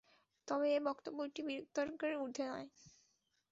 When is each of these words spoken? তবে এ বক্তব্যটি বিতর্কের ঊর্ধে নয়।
তবে 0.47 0.67
এ 0.73 0.79
বক্তব্যটি 0.87 1.41
বিতর্কের 1.47 2.13
ঊর্ধে 2.17 2.43
নয়। 2.47 2.67